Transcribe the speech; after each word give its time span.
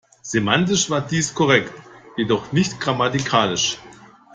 Semantisch 0.23 0.89
war 0.89 1.01
dies 1.01 1.35
korrekt, 1.35 1.71
jedoch 2.17 2.51
nicht 2.51 2.79
grammatikalisch. 2.79 3.77